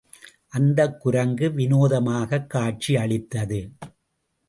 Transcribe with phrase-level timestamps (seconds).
[0.47, 3.71] அந்தக் குரங்கு விநோதமாகக் காட்சி அளித்தது.